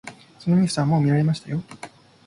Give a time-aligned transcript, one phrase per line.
[0.39, 1.61] そのニュースはもう見ましたよ。